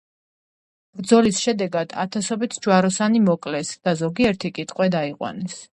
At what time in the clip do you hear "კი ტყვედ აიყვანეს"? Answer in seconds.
4.59-5.67